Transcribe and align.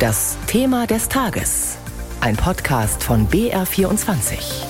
Das 0.00 0.38
Thema 0.46 0.86
des 0.86 1.10
Tages. 1.10 1.76
Ein 2.22 2.34
Podcast 2.34 3.04
von 3.04 3.28
BR24. 3.28 4.64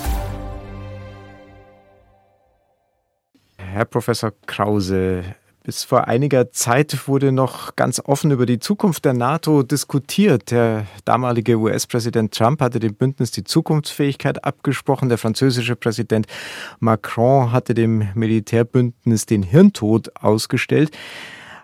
Herr 3.57 3.85
Professor 3.85 4.33
Krause, 4.47 5.23
bis 5.63 5.85
vor 5.85 6.09
einiger 6.09 6.51
Zeit 6.51 7.07
wurde 7.07 7.31
noch 7.31 7.77
ganz 7.77 8.03
offen 8.05 8.33
über 8.33 8.45
die 8.45 8.59
Zukunft 8.59 9.05
der 9.05 9.13
NATO 9.13 9.63
diskutiert. 9.63 10.51
Der 10.51 10.89
damalige 11.05 11.61
US-Präsident 11.61 12.35
Trump 12.35 12.61
hatte 12.61 12.81
dem 12.81 12.97
Bündnis 12.97 13.31
die 13.31 13.45
Zukunftsfähigkeit 13.45 14.45
abgesprochen. 14.45 15.09
Der 15.11 15.19
französische 15.19 15.77
Präsident 15.77 16.27
Macron 16.81 17.53
hatte 17.53 17.75
dem 17.75 18.09
Militärbündnis 18.17 19.27
den 19.27 19.45
Hirntod 19.45 20.11
ausgestellt. 20.17 20.91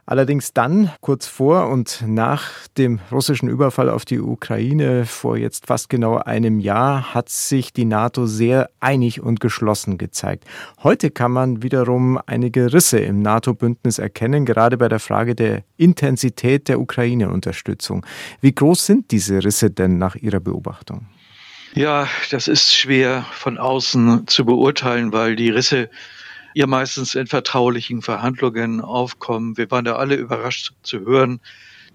Allerdings 0.08 0.52
dann, 0.52 0.92
kurz 1.00 1.26
vor 1.26 1.68
und 1.68 2.04
nach 2.06 2.68
dem 2.78 3.00
russischen 3.10 3.48
Überfall 3.48 3.90
auf 3.90 4.04
die 4.04 4.20
Ukraine 4.20 5.04
vor 5.04 5.36
jetzt 5.36 5.66
fast 5.66 5.88
genau 5.88 6.18
einem 6.18 6.60
Jahr, 6.60 7.12
hat 7.12 7.28
sich 7.28 7.72
die 7.72 7.84
NATO 7.84 8.26
sehr 8.26 8.70
einig 8.78 9.20
und 9.20 9.40
geschlossen 9.40 9.98
gezeigt. 9.98 10.44
Heute 10.84 11.10
kann 11.10 11.32
man 11.32 11.64
wiederum 11.64 12.20
einige 12.24 12.72
Risse 12.72 13.00
im 13.00 13.20
NATO-Bündnis 13.20 13.98
erkennen, 13.98 14.46
gerade 14.46 14.76
bei 14.76 14.88
der 14.88 15.00
Frage 15.00 15.34
der 15.34 15.64
Intensität 15.76 16.68
der 16.68 16.78
Ukraine-Unterstützung. 16.78 18.06
Wie 18.40 18.54
groß 18.54 18.86
sind 18.86 19.10
diese 19.10 19.42
Risse 19.42 19.72
denn 19.72 19.98
nach 19.98 20.14
Ihrer 20.14 20.38
Beobachtung? 20.38 21.08
Ja, 21.74 22.08
das 22.30 22.46
ist 22.46 22.76
schwer 22.76 23.26
von 23.32 23.58
außen 23.58 24.28
zu 24.28 24.44
beurteilen, 24.44 25.12
weil 25.12 25.34
die 25.34 25.50
Risse 25.50 25.90
ihr 26.56 26.66
meistens 26.66 27.14
in 27.14 27.26
vertraulichen 27.26 28.00
Verhandlungen 28.00 28.80
aufkommen. 28.80 29.58
Wir 29.58 29.70
waren 29.70 29.84
da 29.84 29.96
alle 29.96 30.14
überrascht 30.14 30.72
zu 30.82 31.00
hören, 31.00 31.38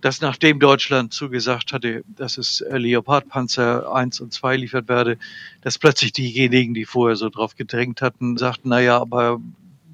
dass 0.02 0.21
nachdem 0.21 0.59
Deutschland 0.59 1.13
zugesagt 1.13 1.73
hatte, 1.73 2.03
dass 2.05 2.38
es 2.38 2.63
Leopardpanzer 2.69 3.91
1 3.91 4.21
und 4.21 4.31
2 4.31 4.58
liefert 4.58 4.88
werde, 4.88 5.17
dass 5.61 5.80
plötzlich 5.80 6.11
diejenigen, 6.13 6.75
die 6.75 6.86
vorher 6.86 7.16
so 7.16 7.30
drauf 7.30 7.55
gedrängt 7.55 8.03
hatten, 8.03 8.38
sagten, 8.38 8.69
na 8.69 8.80
ja, 8.80 8.99
aber 8.99 9.41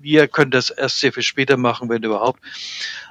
wir 0.02 0.28
können 0.28 0.52
das 0.52 0.70
erst 0.70 1.00
sehr 1.00 1.14
viel 1.14 1.24
später 1.24 1.56
machen, 1.56 1.88
wenn 1.88 2.04
überhaupt. 2.04 2.42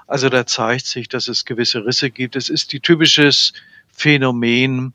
Also 0.06 0.28
da 0.28 0.44
zeigt 0.44 0.84
sich, 0.84 1.08
dass 1.08 1.26
es 1.26 1.46
gewisse 1.46 1.86
Risse 1.86 2.10
gibt. 2.10 2.36
Es 2.36 2.50
ist 2.50 2.70
die 2.74 2.80
typisches 2.80 3.54
Phänomen 3.90 4.92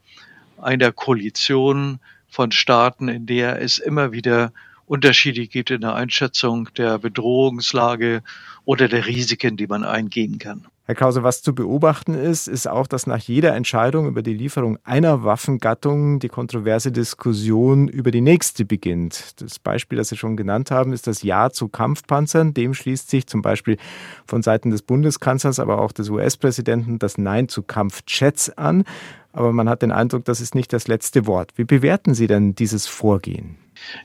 einer 0.61 0.91
Koalition 0.91 1.99
von 2.29 2.51
Staaten, 2.51 3.07
in 3.07 3.25
der 3.25 3.59
es 3.63 3.79
immer 3.79 4.11
wieder 4.11 4.53
Unterschiede 4.91 5.47
gibt 5.47 5.71
in 5.71 5.79
der 5.79 5.95
Einschätzung 5.95 6.67
der 6.75 6.99
Bedrohungslage 6.99 8.23
oder 8.65 8.89
der 8.89 9.07
Risiken, 9.07 9.55
die 9.55 9.65
man 9.65 9.85
eingehen 9.85 10.37
kann. 10.37 10.65
Herr 10.83 10.95
Krause, 10.95 11.23
was 11.23 11.41
zu 11.41 11.55
beobachten 11.55 12.13
ist, 12.13 12.49
ist 12.49 12.67
auch, 12.67 12.87
dass 12.87 13.07
nach 13.07 13.19
jeder 13.19 13.55
Entscheidung 13.55 14.05
über 14.09 14.21
die 14.21 14.33
Lieferung 14.33 14.77
einer 14.83 15.23
Waffengattung 15.23 16.19
die 16.19 16.27
kontroverse 16.27 16.91
Diskussion 16.91 17.87
über 17.87 18.11
die 18.11 18.19
nächste 18.19 18.65
beginnt. 18.65 19.41
Das 19.41 19.59
Beispiel, 19.59 19.97
das 19.97 20.09
Sie 20.09 20.17
schon 20.17 20.35
genannt 20.35 20.71
haben, 20.71 20.91
ist 20.91 21.07
das 21.07 21.23
Ja 21.23 21.51
zu 21.51 21.69
Kampfpanzern. 21.69 22.53
Dem 22.53 22.73
schließt 22.73 23.09
sich 23.09 23.27
zum 23.27 23.41
Beispiel 23.41 23.77
von 24.25 24.41
Seiten 24.41 24.71
des 24.71 24.81
Bundeskanzlers, 24.81 25.61
aber 25.61 25.79
auch 25.79 25.93
des 25.93 26.09
US-Präsidenten 26.09 26.99
das 26.99 27.17
Nein 27.17 27.47
zu 27.47 27.63
Kampfjets 27.63 28.49
an. 28.57 28.83
Aber 29.31 29.53
man 29.53 29.69
hat 29.69 29.83
den 29.83 29.93
Eindruck, 29.93 30.25
das 30.25 30.41
ist 30.41 30.53
nicht 30.53 30.73
das 30.73 30.89
letzte 30.89 31.25
Wort. 31.27 31.53
Wie 31.55 31.63
bewerten 31.63 32.13
Sie 32.13 32.27
denn 32.27 32.55
dieses 32.55 32.87
Vorgehen? 32.87 33.55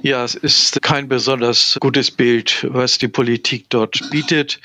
Ja, 0.03 0.25
es 0.25 0.35
ist 0.35 0.83
kein 0.83 1.09
besonders 1.09 1.77
gutes 1.81 2.11
Bild, 2.11 2.67
was 2.71 2.99
die 2.99 3.09
Politik 3.09 3.67
dort 3.69 4.11
bietet. 4.11 4.61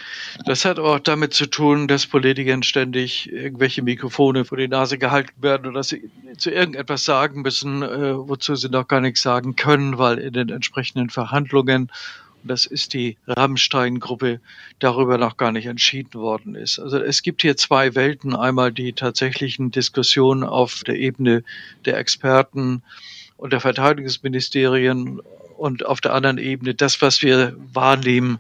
Das 0.46 0.66
hat 0.66 0.80
auch 0.80 1.00
damit 1.00 1.34
zu 1.34 1.46
tun, 1.46 1.88
dass 1.88 2.06
Politikern 2.06 2.64
ständig 2.64 3.32
irgendwelche 3.32 3.82
Mikrofone 3.82 4.46
vor 4.46 4.58
die 4.58 4.68
Nase 4.68 4.98
gehalten 4.98 5.42
werden 5.42 5.68
oder 5.68 5.80
dass 5.80 5.90
sie 5.90 6.10
zu 6.38 6.52
irgendetwas 6.52 7.06
sagen 7.06 7.42
müssen, 7.42 7.84
äh, 7.84 8.18
wozu 8.18 8.56
sie 8.56 8.70
noch 8.70 8.88
gar 8.88 9.02
nichts 9.02 9.22
sagen 9.22 9.56
können, 9.56 9.98
weil 9.98 10.18
in 10.18 10.34
den 10.34 10.50
entsprechenden 10.50 11.10
Verhandlungen 11.10 11.92
das 12.44 12.66
ist 12.66 12.94
die 12.94 13.18
Rammstein-Gruppe, 13.28 14.40
darüber 14.80 15.18
noch 15.18 15.38
gar 15.38 15.52
nicht 15.52 15.68
entschieden 15.68 16.14
worden 16.20 16.56
ist. 16.56 16.80
Also 16.80 16.98
es 16.98 17.22
gibt 17.22 17.42
hier 17.42 17.58
zwei 17.58 17.96
Welten. 17.96 18.36
Einmal 18.36 18.72
die 18.72 18.94
tatsächlichen 18.94 19.72
Diskussionen 19.72 20.44
auf 20.44 20.84
der 20.84 20.96
Ebene 20.96 21.44
der 21.86 21.98
Experten, 21.98 22.84
und 23.42 23.54
der 23.54 23.60
Verteidigungsministerien 23.60 25.20
und 25.58 25.84
auf 25.84 26.00
der 26.00 26.14
anderen 26.14 26.38
Ebene 26.38 26.76
das, 26.76 27.02
was 27.02 27.24
wir 27.24 27.56
wahrnehmen 27.74 28.38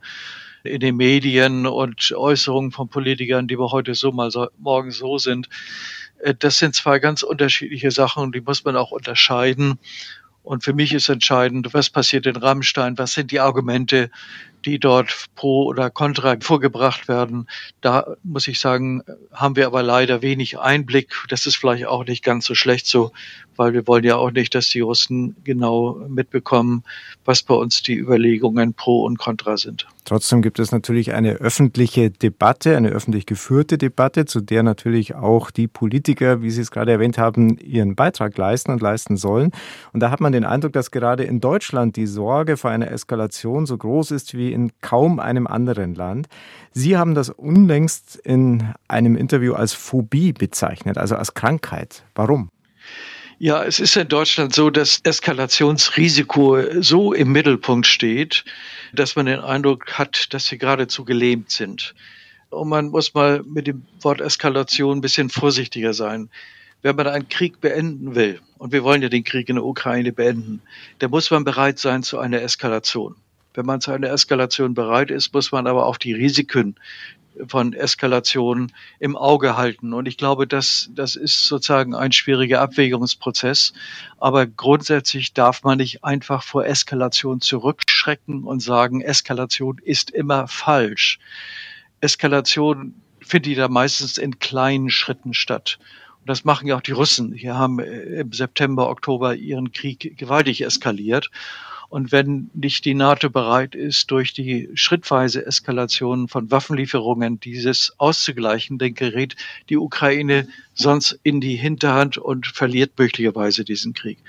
in 0.63 0.79
den 0.79 0.95
Medien 0.95 1.65
und 1.65 2.11
Äußerungen 2.11 2.71
von 2.71 2.87
Politikern, 2.87 3.47
die 3.47 3.57
wir 3.57 3.71
heute 3.71 3.95
so 3.95 4.11
mal 4.11 4.29
so, 4.29 4.49
morgen 4.59 4.91
so 4.91 5.17
sind. 5.17 5.49
Äh, 6.19 6.35
das 6.37 6.59
sind 6.59 6.75
zwei 6.75 6.99
ganz 6.99 7.23
unterschiedliche 7.23 7.89
Sachen 7.89 8.31
die 8.31 8.41
muss 8.41 8.63
man 8.63 8.75
auch 8.75 8.91
unterscheiden. 8.91 9.79
Und 10.43 10.63
für 10.63 10.73
mich 10.73 10.93
ist 10.93 11.09
entscheidend, 11.09 11.73
was 11.73 11.89
passiert 11.89 12.27
in 12.27 12.35
Rammstein, 12.35 12.99
was 12.99 13.13
sind 13.13 13.31
die 13.31 13.39
Argumente, 13.39 14.11
die 14.65 14.79
dort 14.79 15.27
pro 15.35 15.65
oder 15.65 15.89
contra 15.89 16.37
vorgebracht 16.39 17.07
werden. 17.07 17.47
Da 17.81 18.15
muss 18.23 18.47
ich 18.47 18.59
sagen, 18.59 19.01
haben 19.31 19.55
wir 19.55 19.67
aber 19.67 19.83
leider 19.83 20.21
wenig 20.21 20.59
Einblick. 20.59 21.13
Das 21.29 21.45
ist 21.45 21.55
vielleicht 21.55 21.85
auch 21.85 22.05
nicht 22.05 22.23
ganz 22.23 22.45
so 22.45 22.55
schlecht 22.55 22.87
so, 22.87 23.11
weil 23.55 23.73
wir 23.73 23.87
wollen 23.87 24.03
ja 24.03 24.15
auch 24.15 24.31
nicht, 24.31 24.55
dass 24.55 24.69
die 24.69 24.79
Russen 24.79 25.35
genau 25.43 26.01
mitbekommen, 26.07 26.83
was 27.25 27.43
bei 27.43 27.53
uns 27.53 27.83
die 27.83 27.95
Überlegungen 27.95 28.73
pro 28.73 29.03
und 29.03 29.17
contra 29.17 29.57
sind. 29.57 29.87
Trotzdem 30.05 30.41
gibt 30.41 30.59
es 30.59 30.71
natürlich 30.71 31.13
eine 31.13 31.33
öffentliche 31.33 32.09
Debatte, 32.09 32.75
eine 32.75 32.89
öffentlich 32.89 33.25
geführte 33.25 33.77
Debatte, 33.77 34.25
zu 34.25 34.41
der 34.41 34.63
natürlich 34.63 35.13
auch 35.15 35.51
die 35.51 35.67
Politiker, 35.67 36.41
wie 36.41 36.49
Sie 36.49 36.61
es 36.61 36.71
gerade 36.71 36.91
erwähnt 36.91 37.17
haben, 37.17 37.57
ihren 37.59 37.95
Beitrag 37.95 38.35
leisten 38.37 38.71
und 38.71 38.81
leisten 38.81 39.15
sollen. 39.15 39.51
Und 39.93 39.99
da 39.99 40.09
hat 40.09 40.19
man 40.19 40.31
den 40.31 40.43
Eindruck, 40.43 40.73
dass 40.73 40.91
gerade 40.91 41.23
in 41.23 41.39
Deutschland 41.39 41.95
die 41.95 42.07
Sorge 42.07 42.57
vor 42.57 42.71
einer 42.71 42.89
Eskalation 42.89 43.65
so 43.65 43.77
groß 43.77 44.11
ist 44.11 44.35
wie 44.35 44.50
in 44.51 44.71
kaum 44.81 45.19
einem 45.19 45.47
anderen 45.47 45.95
Land. 45.95 46.27
Sie 46.71 46.97
haben 46.97 47.15
das 47.15 47.29
unlängst 47.29 48.15
in 48.15 48.73
einem 48.87 49.15
Interview 49.15 49.53
als 49.53 49.73
Phobie 49.73 50.33
bezeichnet, 50.33 50.97
also 50.97 51.15
als 51.15 51.33
Krankheit. 51.33 52.03
Warum? 52.15 52.49
Ja, 53.39 53.63
es 53.63 53.79
ist 53.79 53.97
in 53.97 54.07
Deutschland 54.07 54.53
so, 54.53 54.69
dass 54.69 54.99
Eskalationsrisiko 55.03 56.81
so 56.81 57.11
im 57.11 57.31
Mittelpunkt 57.31 57.87
steht, 57.87 58.45
dass 58.93 59.15
man 59.15 59.25
den 59.25 59.39
Eindruck 59.39 59.97
hat, 59.97 60.31
dass 60.33 60.45
sie 60.45 60.59
geradezu 60.59 61.05
gelähmt 61.05 61.49
sind. 61.49 61.95
Und 62.51 62.69
man 62.69 62.89
muss 62.89 63.15
mal 63.15 63.41
mit 63.43 63.65
dem 63.65 63.83
Wort 64.01 64.21
Eskalation 64.21 64.99
ein 64.99 65.01
bisschen 65.01 65.29
vorsichtiger 65.29 65.95
sein. 65.95 66.29
Wenn 66.83 66.95
man 66.95 67.07
einen 67.07 67.29
Krieg 67.29 67.61
beenden 67.61 68.13
will, 68.13 68.39
und 68.59 68.73
wir 68.73 68.83
wollen 68.83 69.01
ja 69.01 69.09
den 69.09 69.23
Krieg 69.23 69.49
in 69.49 69.55
der 69.55 69.65
Ukraine 69.65 70.11
beenden, 70.13 70.61
dann 70.99 71.09
muss 71.09 71.31
man 71.31 71.43
bereit 71.43 71.79
sein 71.79 72.03
zu 72.03 72.19
einer 72.19 72.43
Eskalation. 72.43 73.15
Wenn 73.53 73.65
man 73.65 73.81
zu 73.81 73.91
einer 73.91 74.09
Eskalation 74.11 74.73
bereit 74.73 75.11
ist, 75.11 75.33
muss 75.33 75.51
man 75.51 75.67
aber 75.67 75.85
auch 75.85 75.97
die 75.97 76.13
Risiken 76.13 76.75
von 77.47 77.73
Eskalation 77.73 78.71
im 78.99 79.15
Auge 79.15 79.57
halten. 79.57 79.93
Und 79.93 80.07
ich 80.07 80.17
glaube, 80.17 80.47
das, 80.47 80.89
das 80.93 81.15
ist 81.15 81.45
sozusagen 81.45 81.95
ein 81.95 82.11
schwieriger 82.11 82.61
Abwägungsprozess. 82.61 83.73
Aber 84.19 84.45
grundsätzlich 84.45 85.33
darf 85.33 85.63
man 85.63 85.77
nicht 85.77 86.03
einfach 86.03 86.43
vor 86.43 86.65
Eskalation 86.65 87.41
zurückschrecken 87.41 88.43
und 88.43 88.61
sagen, 88.61 89.01
Eskalation 89.01 89.79
ist 89.83 90.11
immer 90.11 90.47
falsch. 90.47 91.19
Eskalation 92.01 92.95
findet 93.21 93.57
ja 93.57 93.67
meistens 93.67 94.17
in 94.17 94.39
kleinen 94.39 94.89
Schritten 94.89 95.33
statt. 95.33 95.79
Und 96.19 96.29
das 96.29 96.43
machen 96.43 96.67
ja 96.67 96.77
auch 96.77 96.81
die 96.81 96.91
Russen. 96.91 97.33
Die 97.33 97.49
haben 97.49 97.79
im 97.79 98.31
September, 98.31 98.89
Oktober 98.89 99.35
ihren 99.35 99.71
Krieg 99.71 100.17
gewaltig 100.17 100.61
eskaliert. 100.61 101.31
Und 101.91 102.13
wenn 102.13 102.49
nicht 102.53 102.85
die 102.85 102.93
NATO 102.93 103.29
bereit 103.29 103.75
ist, 103.75 104.11
durch 104.11 104.31
die 104.31 104.69
schrittweise 104.75 105.45
Eskalation 105.45 106.29
von 106.29 106.49
Waffenlieferungen 106.49 107.41
dieses 107.41 107.93
auszugleichen, 107.97 108.77
dann 108.77 108.93
gerät 108.93 109.35
die 109.67 109.75
Ukraine 109.75 110.47
sonst 110.73 111.19
in 111.23 111.41
die 111.41 111.57
Hinterhand 111.57 112.17
und 112.17 112.47
verliert 112.47 112.97
möglicherweise 112.97 113.65
diesen 113.65 113.93
Krieg. 113.93 114.19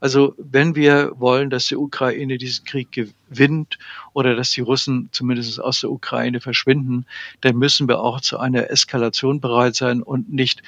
Also 0.00 0.34
wenn 0.36 0.74
wir 0.74 1.12
wollen, 1.14 1.48
dass 1.48 1.66
die 1.66 1.76
Ukraine 1.76 2.38
diesen 2.38 2.64
Krieg 2.64 2.88
gewinnt 2.90 3.78
oder 4.12 4.34
dass 4.34 4.50
die 4.50 4.60
Russen 4.60 5.08
zumindest 5.12 5.60
aus 5.60 5.80
der 5.80 5.90
Ukraine 5.90 6.40
verschwinden, 6.40 7.06
dann 7.40 7.56
müssen 7.56 7.88
wir 7.88 8.00
auch 8.00 8.20
zu 8.20 8.38
einer 8.38 8.70
Eskalation 8.70 9.40
bereit 9.40 9.74
sein 9.74 10.02
und 10.02 10.32
nicht 10.32 10.62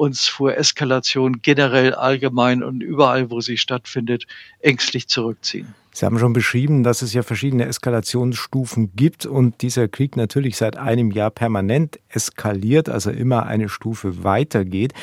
uns 0.00 0.28
vor 0.28 0.56
Eskalation 0.56 1.42
generell 1.42 1.94
allgemein 1.94 2.62
und 2.62 2.82
überall, 2.82 3.30
wo 3.30 3.42
sie 3.42 3.58
stattfindet, 3.58 4.26
ängstlich 4.60 5.08
zurückziehen. 5.08 5.74
Sie 5.92 6.06
haben 6.06 6.20
schon 6.20 6.32
beschrieben, 6.32 6.84
dass 6.84 7.02
es 7.02 7.12
ja 7.12 7.22
verschiedene 7.22 7.66
Eskalationsstufen 7.66 8.92
gibt 8.94 9.26
und 9.26 9.60
dieser 9.60 9.88
Krieg 9.88 10.16
natürlich 10.16 10.56
seit 10.56 10.76
einem 10.76 11.10
Jahr 11.10 11.30
permanent 11.30 11.98
eskaliert, 12.08 12.88
also 12.88 13.10
immer 13.10 13.46
eine 13.46 13.68
Stufe 13.68 14.22
weitergeht. 14.22 14.94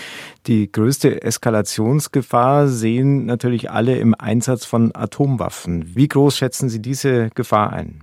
Die 0.47 0.71
größte 0.71 1.21
Eskalationsgefahr 1.21 2.69
sehen 2.69 3.25
natürlich 3.25 3.69
alle 3.69 3.97
im 3.97 4.15
Einsatz 4.17 4.63
von 4.63 4.95
Atomwaffen. 4.95 5.93
Wie 5.95 6.07
groß 6.07 6.37
schätzen 6.37 6.69
Sie 6.69 6.81
diese 6.81 7.31
Gefahr 7.35 7.73
ein? 7.77 8.01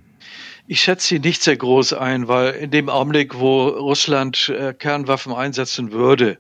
Ich 0.67 0.81
schätze 0.81 1.09
sie 1.09 1.19
nicht 1.19 1.43
sehr 1.43 1.57
groß 1.57 1.93
ein, 1.93 2.27
weil 2.27 2.55
in 2.55 2.71
dem 2.71 2.89
Augenblick, 2.89 3.39
wo 3.39 3.69
Russland 3.69 4.49
äh, 4.49 4.73
Kernwaffen 4.73 5.33
einsetzen 5.33 5.93
würde, 5.93 6.39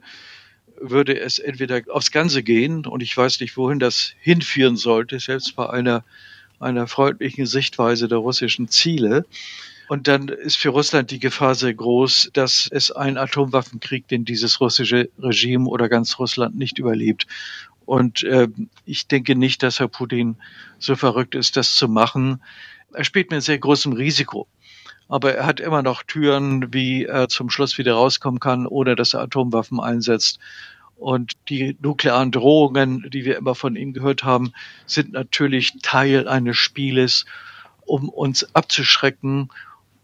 würde 0.80 1.18
es 1.18 1.38
entweder 1.38 1.82
aufs 1.90 2.10
Ganze 2.10 2.42
gehen 2.42 2.86
und 2.86 3.02
ich 3.02 3.16
weiß 3.16 3.40
nicht, 3.40 3.56
wohin 3.56 3.78
das 3.78 4.12
hinführen 4.20 4.76
sollte, 4.76 5.20
selbst 5.20 5.54
bei 5.56 5.68
einer, 5.68 6.04
einer 6.58 6.86
freundlichen 6.86 7.46
Sichtweise 7.46 8.08
der 8.08 8.18
russischen 8.18 8.68
Ziele. 8.68 9.26
Und 9.88 10.08
dann 10.08 10.28
ist 10.28 10.56
für 10.56 10.70
Russland 10.70 11.10
die 11.10 11.18
Gefahr 11.18 11.54
sehr 11.54 11.74
groß, 11.74 12.30
dass 12.32 12.68
es 12.72 12.90
einen 12.90 13.18
Atomwaffenkrieg, 13.18 14.08
den 14.08 14.24
dieses 14.24 14.60
russische 14.60 15.10
Regime 15.18 15.68
oder 15.68 15.90
ganz 15.90 16.18
Russland 16.18 16.56
nicht 16.56 16.78
überlebt. 16.78 17.26
Und 17.84 18.22
äh, 18.24 18.48
ich 18.86 19.06
denke 19.08 19.36
nicht, 19.36 19.62
dass 19.62 19.80
Herr 19.80 19.88
Putin 19.88 20.36
so 20.78 20.96
verrückt 20.96 21.34
ist, 21.34 21.58
das 21.58 21.74
zu 21.74 21.88
machen. 21.88 22.40
Er 22.94 23.04
spielt 23.04 23.30
mit 23.30 23.42
sehr 23.42 23.58
großem 23.58 23.92
Risiko. 23.92 24.46
Aber 25.08 25.34
er 25.34 25.46
hat 25.46 25.60
immer 25.60 25.82
noch 25.82 26.02
Türen, 26.02 26.72
wie 26.72 27.04
er 27.04 27.28
zum 27.28 27.50
Schluss 27.50 27.76
wieder 27.76 27.94
rauskommen 27.94 28.40
kann, 28.40 28.66
ohne 28.66 28.96
dass 28.96 29.14
er 29.14 29.20
Atomwaffen 29.20 29.80
einsetzt. 29.80 30.38
Und 30.96 31.32
die 31.48 31.76
nuklearen 31.80 32.30
Drohungen, 32.30 33.10
die 33.10 33.24
wir 33.24 33.36
immer 33.36 33.54
von 33.54 33.76
ihm 33.76 33.92
gehört 33.92 34.24
haben, 34.24 34.52
sind 34.86 35.12
natürlich 35.12 35.74
Teil 35.82 36.28
eines 36.28 36.56
Spieles, 36.56 37.26
um 37.84 38.08
uns 38.08 38.54
abzuschrecken 38.54 39.50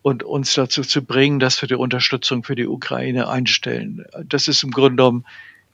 und 0.03 0.23
uns 0.23 0.55
dazu 0.55 0.83
zu 0.83 1.03
bringen, 1.03 1.39
dass 1.39 1.63
wir 1.63 1.69
die 1.69 1.75
Unterstützung 1.77 2.43
für 2.43 2.55
die 2.55 2.67
Ukraine 2.67 3.29
einstellen. 3.29 4.05
Das 4.25 4.49
ist 4.49 4.63
im 4.63 4.71
Grunde 4.71 4.97
genommen 4.97 5.25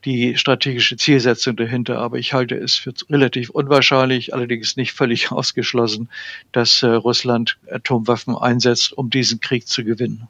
die 0.07 0.39
strategische 0.39 0.97
Zielsetzung 0.97 1.57
dahinter. 1.57 1.99
Aber 1.99 2.17
ich 2.17 2.33
halte 2.33 2.55
es 2.55 2.77
für 2.77 2.95
relativ 3.11 3.51
unwahrscheinlich, 3.51 4.33
allerdings 4.33 4.77
nicht 4.77 4.93
völlig 4.93 5.31
ausgeschlossen, 5.33 6.09
dass 6.53 6.83
äh, 6.83 6.87
Russland 6.87 7.59
Atomwaffen 7.71 8.35
einsetzt, 8.35 8.93
um 8.97 9.11
diesen 9.11 9.41
Krieg 9.41 9.69
zu 9.69 9.85
gewinnen. 9.85 10.29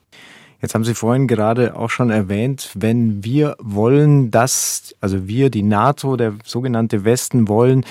Jetzt 0.62 0.74
haben 0.74 0.84
Sie 0.84 0.94
vorhin 0.94 1.28
gerade 1.28 1.76
auch 1.76 1.90
schon 1.90 2.08
erwähnt, 2.10 2.70
wenn 2.74 3.22
wir 3.22 3.56
wollen, 3.60 4.30
dass, 4.30 4.94
also 5.00 5.28
wir, 5.28 5.50
die 5.50 5.62
NATO, 5.62 6.16
der 6.16 6.32
sogenannte 6.44 7.04
Westen 7.04 7.46
wollen, 7.46 7.84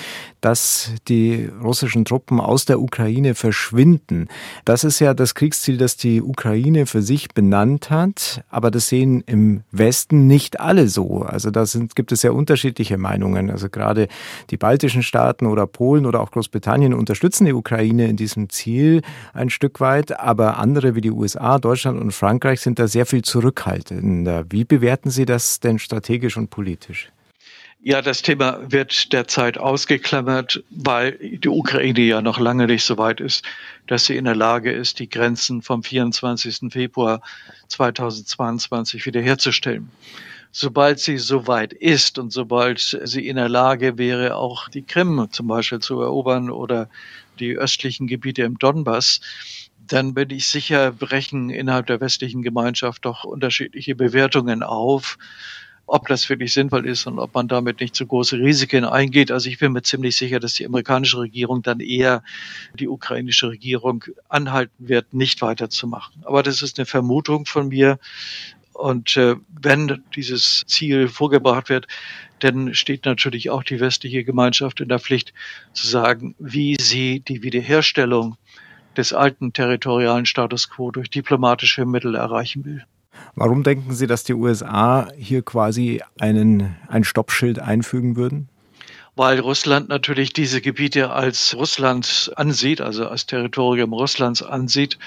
dass 0.46 0.92
die 1.08 1.50
russischen 1.60 2.04
Truppen 2.04 2.38
aus 2.38 2.66
der 2.66 2.80
Ukraine 2.80 3.34
verschwinden. 3.34 4.28
Das 4.64 4.84
ist 4.84 5.00
ja 5.00 5.12
das 5.12 5.34
Kriegsziel, 5.34 5.76
das 5.76 5.96
die 5.96 6.22
Ukraine 6.22 6.86
für 6.86 7.02
sich 7.02 7.34
benannt 7.34 7.90
hat. 7.90 8.44
Aber 8.48 8.70
das 8.70 8.86
sehen 8.86 9.24
im 9.26 9.64
Westen 9.72 10.28
nicht 10.28 10.60
alle 10.60 10.86
so. 10.86 11.22
Also 11.22 11.50
da 11.50 11.66
sind, 11.66 11.96
gibt 11.96 12.12
es 12.12 12.22
ja 12.22 12.30
unterschiedliche 12.30 12.96
Meinungen. 12.96 13.50
Also 13.50 13.68
gerade 13.68 14.06
die 14.50 14.56
baltischen 14.56 15.02
Staaten 15.02 15.46
oder 15.46 15.66
Polen 15.66 16.06
oder 16.06 16.20
auch 16.20 16.30
Großbritannien 16.30 16.94
unterstützen 16.94 17.46
die 17.46 17.52
Ukraine 17.52 18.06
in 18.06 18.14
diesem 18.14 18.48
Ziel 18.48 19.02
ein 19.32 19.50
Stück 19.50 19.80
weit. 19.80 20.20
Aber 20.20 20.58
andere 20.58 20.94
wie 20.94 21.00
die 21.00 21.10
USA, 21.10 21.58
Deutschland 21.58 22.00
und 22.00 22.12
Frankreich 22.12 22.60
sind 22.60 22.78
da 22.78 22.86
sehr 22.86 23.06
viel 23.06 23.22
zurückhaltender. 23.22 24.44
Wie 24.50 24.64
bewerten 24.64 25.10
Sie 25.10 25.24
das 25.24 25.58
denn 25.58 25.80
strategisch 25.80 26.36
und 26.36 26.50
politisch? 26.50 27.10
Ja, 27.88 28.02
das 28.02 28.22
Thema 28.22 28.58
wird 28.68 29.12
derzeit 29.12 29.58
ausgeklammert, 29.58 30.64
weil 30.70 31.12
die 31.20 31.48
Ukraine 31.48 32.00
ja 32.00 32.20
noch 32.20 32.40
lange 32.40 32.66
nicht 32.66 32.82
so 32.82 32.98
weit 32.98 33.20
ist, 33.20 33.44
dass 33.86 34.06
sie 34.06 34.16
in 34.16 34.24
der 34.24 34.34
Lage 34.34 34.72
ist, 34.72 34.98
die 34.98 35.08
Grenzen 35.08 35.62
vom 35.62 35.84
24. 35.84 36.72
Februar 36.72 37.20
2022 37.68 39.06
wiederherzustellen. 39.06 39.88
Sobald 40.50 40.98
sie 40.98 41.16
so 41.18 41.46
weit 41.46 41.72
ist 41.72 42.18
und 42.18 42.32
sobald 42.32 42.80
sie 42.80 43.28
in 43.28 43.36
der 43.36 43.48
Lage 43.48 43.98
wäre, 43.98 44.34
auch 44.34 44.68
die 44.68 44.82
Krim 44.82 45.28
zum 45.30 45.46
Beispiel 45.46 45.78
zu 45.78 46.00
erobern 46.00 46.50
oder 46.50 46.88
die 47.38 47.56
östlichen 47.56 48.08
Gebiete 48.08 48.42
im 48.42 48.58
Donbass, 48.58 49.20
dann 49.86 50.12
bin 50.12 50.30
ich 50.30 50.48
sicher, 50.48 50.90
brechen 50.90 51.50
innerhalb 51.50 51.86
der 51.86 52.00
westlichen 52.00 52.42
Gemeinschaft 52.42 53.04
doch 53.04 53.22
unterschiedliche 53.22 53.94
Bewertungen 53.94 54.64
auf, 54.64 55.18
ob 55.86 56.08
das 56.08 56.28
wirklich 56.28 56.52
sinnvoll 56.52 56.86
ist 56.86 57.06
und 57.06 57.18
ob 57.18 57.34
man 57.34 57.48
damit 57.48 57.80
nicht 57.80 57.94
zu 57.94 58.06
große 58.06 58.38
Risiken 58.38 58.84
eingeht. 58.84 59.30
Also 59.30 59.48
ich 59.48 59.58
bin 59.58 59.72
mir 59.72 59.82
ziemlich 59.82 60.16
sicher, 60.16 60.40
dass 60.40 60.54
die 60.54 60.66
amerikanische 60.66 61.18
Regierung 61.18 61.62
dann 61.62 61.80
eher 61.80 62.22
die 62.74 62.88
ukrainische 62.88 63.48
Regierung 63.48 64.04
anhalten 64.28 64.88
wird, 64.88 65.14
nicht 65.14 65.42
weiterzumachen. 65.42 66.24
Aber 66.24 66.42
das 66.42 66.62
ist 66.62 66.78
eine 66.78 66.86
Vermutung 66.86 67.46
von 67.46 67.68
mir. 67.68 67.98
Und 68.72 69.16
äh, 69.16 69.36
wenn 69.48 70.02
dieses 70.14 70.64
Ziel 70.66 71.08
vorgebracht 71.08 71.70
wird, 71.70 71.86
dann 72.40 72.74
steht 72.74 73.06
natürlich 73.06 73.48
auch 73.48 73.62
die 73.62 73.80
westliche 73.80 74.24
Gemeinschaft 74.24 74.80
in 74.80 74.88
der 74.88 74.98
Pflicht 74.98 75.32
zu 75.72 75.86
sagen, 75.86 76.34
wie 76.38 76.76
sie 76.78 77.20
die 77.20 77.42
Wiederherstellung 77.42 78.36
des 78.96 79.12
alten 79.12 79.52
territorialen 79.52 80.26
Status 80.26 80.68
quo 80.68 80.90
durch 80.90 81.08
diplomatische 81.10 81.86
Mittel 81.86 82.14
erreichen 82.14 82.64
will. 82.64 82.84
Warum 83.34 83.62
denken 83.62 83.94
Sie, 83.94 84.06
dass 84.06 84.24
die 84.24 84.34
USA 84.34 85.08
hier 85.16 85.42
quasi 85.42 86.02
einen, 86.18 86.76
ein 86.88 87.04
Stoppschild 87.04 87.58
einfügen 87.58 88.16
würden? 88.16 88.48
Weil 89.14 89.40
Russland 89.40 89.88
natürlich 89.88 90.32
diese 90.32 90.60
Gebiete 90.60 91.10
als 91.10 91.54
Russland 91.56 92.32
ansieht, 92.36 92.80
also 92.80 93.08
als 93.08 93.26
Territorium 93.26 93.92
Russlands 93.92 94.42
ansieht 94.42 94.98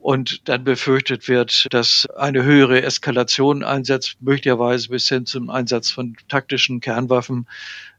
und 0.00 0.48
dann 0.48 0.64
befürchtet 0.64 1.28
wird, 1.28 1.66
dass 1.70 2.06
eine 2.16 2.42
höhere 2.42 2.82
Eskalation 2.82 3.62
einsetzt, 3.62 4.16
möglicherweise 4.20 4.88
bis 4.88 5.08
hin 5.08 5.26
zum 5.26 5.50
Einsatz 5.50 5.90
von 5.90 6.16
taktischen 6.28 6.80
Kernwaffen. 6.80 7.46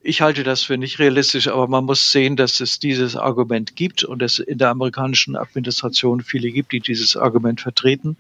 Ich 0.02 0.22
halte 0.22 0.44
das 0.44 0.64
für 0.64 0.78
nicht 0.78 0.98
realistisch, 0.98 1.48
aber 1.48 1.68
man 1.68 1.86
muss 1.86 2.12
sehen, 2.12 2.36
dass 2.36 2.60
es 2.60 2.80
dieses 2.80 3.16
Argument 3.16 3.76
gibt 3.76 4.04
und 4.04 4.24
es 4.24 4.40
in 4.40 4.58
der 4.58 4.70
amerikanischen 4.70 5.36
Administration 5.36 6.22
viele 6.22 6.50
gibt, 6.50 6.72
die 6.72 6.80
dieses 6.80 7.16
Argument 7.16 7.62
vertreten. 7.62 8.18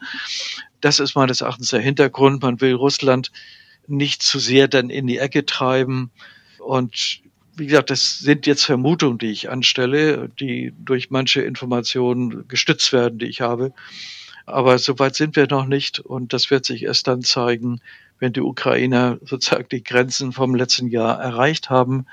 Das 0.79 0.99
ist 0.99 1.15
meines 1.15 1.41
Erachtens 1.41 1.69
der 1.69 1.79
Hintergrund. 1.79 2.43
Man 2.43 2.61
will 2.61 2.73
Russland 2.73 3.31
nicht 3.87 4.21
zu 4.21 4.37
sehr 4.37 4.67
dann 4.67 4.91
in 4.91 5.07
die 5.07 5.17
Ecke 5.17 5.43
treiben 5.45 6.11
und 6.59 7.21
wie 7.55 7.67
gesagt, 7.67 7.89
das 7.89 8.19
sind 8.19 8.47
jetzt 8.47 8.65
Vermutungen, 8.65 9.17
die 9.17 9.31
ich 9.31 9.49
anstelle, 9.49 10.29
die 10.39 10.73
durch 10.79 11.09
manche 11.09 11.41
Informationen 11.41 12.47
gestützt 12.47 12.93
werden, 12.93 13.19
die 13.19 13.25
ich 13.25 13.41
habe. 13.41 13.73
Aber 14.45 14.79
soweit 14.79 15.15
sind 15.15 15.35
wir 15.35 15.47
noch 15.47 15.65
nicht 15.65 15.99
und 15.99 16.33
das 16.33 16.49
wird 16.49 16.65
sich 16.65 16.83
erst 16.83 17.07
dann 17.07 17.21
zeigen, 17.21 17.79
wenn 18.19 18.33
die 18.33 18.41
Ukrainer 18.41 19.17
sozusagen 19.23 19.67
die 19.71 19.83
Grenzen 19.83 20.31
vom 20.31 20.55
letzten 20.55 20.87
Jahr 20.87 21.19
erreicht 21.19 21.69
haben. 21.69 22.05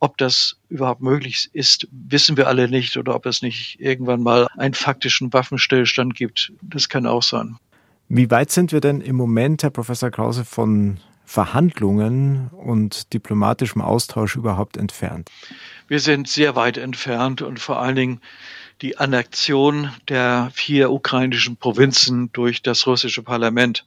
Ob 0.00 0.18
das 0.18 0.56
überhaupt 0.68 1.00
möglich 1.00 1.48
ist, 1.52 1.88
wissen 1.90 2.36
wir 2.36 2.48
alle 2.48 2.68
nicht 2.68 2.96
oder 2.96 3.14
ob 3.14 3.26
es 3.26 3.40
nicht 3.40 3.80
irgendwann 3.80 4.22
mal 4.22 4.48
einen 4.56 4.74
faktischen 4.74 5.32
Waffenstillstand 5.32 6.14
gibt. 6.14 6.52
Das 6.60 6.88
kann 6.88 7.06
auch 7.06 7.22
sein. 7.22 7.56
Wie 8.08 8.30
weit 8.30 8.50
sind 8.50 8.72
wir 8.72 8.80
denn 8.80 9.00
im 9.00 9.16
Moment, 9.16 9.62
Herr 9.62 9.70
Professor 9.70 10.10
Krause, 10.10 10.44
von 10.44 10.98
Verhandlungen 11.24 12.48
und 12.48 13.12
diplomatischem 13.12 13.82
Austausch 13.82 14.36
überhaupt 14.36 14.76
entfernt? 14.76 15.30
Wir 15.88 16.00
sind 16.00 16.28
sehr 16.28 16.56
weit 16.56 16.76
entfernt 16.78 17.42
und 17.42 17.58
vor 17.60 17.80
allen 17.80 17.96
Dingen 17.96 18.20
die 18.82 18.98
Annexion 18.98 19.90
der 20.08 20.50
vier 20.52 20.90
ukrainischen 20.90 21.56
Provinzen 21.56 22.30
durch 22.32 22.62
das 22.62 22.86
russische 22.86 23.22
Parlament 23.22 23.84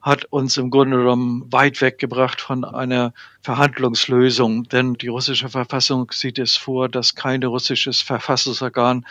hat 0.00 0.24
uns 0.26 0.56
im 0.56 0.70
Grunde 0.70 0.96
genommen 0.98 1.44
weit 1.50 1.80
weggebracht 1.80 2.40
von 2.40 2.64
einer 2.64 3.12
Verhandlungslösung. 3.42 4.64
Denn 4.64 4.94
die 4.94 5.08
russische 5.08 5.48
Verfassung 5.48 6.10
sieht 6.12 6.38
es 6.38 6.56
vor, 6.56 6.88
dass 6.88 7.14
kein 7.14 7.42
russisches 7.42 8.00
Verfassungsorgan 8.00 9.04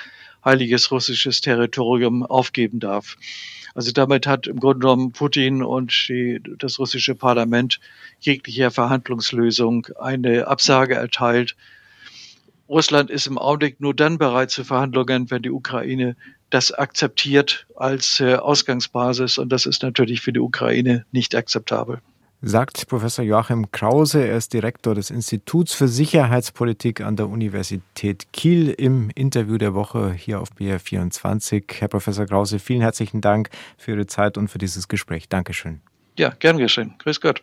heiliges 0.44 0.92
russisches 0.92 1.42
Territorium 1.42 2.24
aufgeben 2.24 2.80
darf. 2.80 3.18
Also 3.76 3.92
damit 3.92 4.26
hat 4.26 4.48
im 4.48 4.60
Grunde 4.60 4.80
genommen 4.80 5.12
Putin 5.12 5.62
und 5.64 6.08
die, 6.10 6.42
das 6.58 6.80
russische 6.80 7.16
Parlament 7.16 7.80
jeglicher 8.20 8.72
Verhandlungslösung 8.72 9.88
eine 10.00 10.48
Absage 10.48 10.96
erteilt. 10.96 11.56
Russland 12.68 13.10
ist 13.10 13.28
im 13.28 13.38
Augenblick 13.38 13.80
nur 13.80 13.94
dann 13.94 14.18
bereit 14.18 14.50
zu 14.50 14.64
Verhandlungen, 14.64 15.30
wenn 15.30 15.44
die 15.44 15.52
Ukraine 15.52 16.16
das 16.50 16.72
akzeptiert 16.72 17.68
als 17.76 18.20
äh, 18.20 18.36
Ausgangsbasis. 18.36 19.38
Und 19.38 19.50
das 19.50 19.66
ist 19.66 19.84
natürlich 19.84 20.22
für 20.22 20.34
die 20.34 20.40
Ukraine 20.40 21.06
nicht 21.12 21.36
akzeptabel 21.36 22.02
sagt 22.42 22.88
Professor 22.88 23.26
Joachim 23.26 23.72
Krause. 23.72 24.26
Er 24.26 24.38
ist 24.38 24.54
Direktor 24.54 24.96
des 24.96 25.10
Instituts 25.10 25.74
für 25.74 25.88
Sicherheitspolitik 25.88 27.02
an 27.02 27.16
der 27.16 27.30
Universität 27.30 28.32
Kiel 28.32 28.70
im 28.70 29.10
Interview 29.16 29.58
der 29.58 29.74
Woche 29.74 30.14
hier 30.14 30.40
auf 30.40 30.50
BR24. 30.58 31.64
Herr 31.80 31.88
Professor 31.88 32.26
Krause, 32.26 32.60
vielen 32.60 32.82
herzlichen 32.82 33.22
Dank 33.22 33.50
für 33.78 33.92
Ihre 33.92 34.08
Zeit 34.08 34.38
und 34.38 34.50
für 34.50 34.60
dieses 34.60 34.88
Gespräch. 34.88 35.30
Dankeschön. 35.30 35.82
Ja, 36.18 36.30
gern 36.30 36.58
geschehen. 36.58 36.96
Grüß 37.00 37.22
Gott. 37.22 37.36